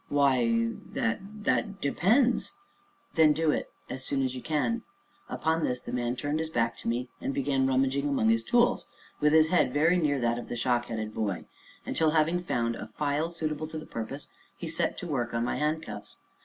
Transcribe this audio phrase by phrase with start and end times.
[0.09, 2.53] "Why, that that depends"
[3.13, 4.81] "Then do it as soon as you can."
[5.29, 8.87] Upon this, the man turned his back to me and began rummaging among his tools,
[9.19, 11.45] with his head very near that of the shock headed boy,
[11.85, 14.27] until, having found a file suitable to the purpose,
[14.57, 16.17] he set to work upon my handcuffs.